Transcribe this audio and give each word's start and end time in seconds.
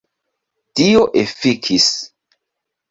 Tio 0.81 1.03
efikis. 1.23 1.93